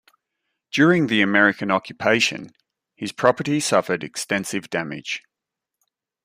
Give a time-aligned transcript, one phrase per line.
[0.71, 2.55] During the American occupation,
[2.95, 5.21] his property suffered extensive damage.